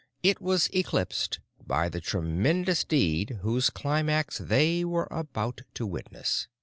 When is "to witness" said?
5.75-6.47